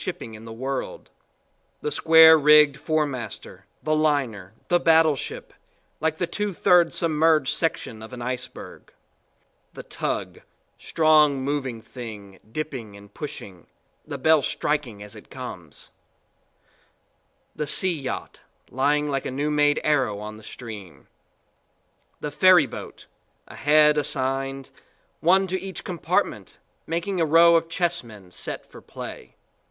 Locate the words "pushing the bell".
13.13-14.41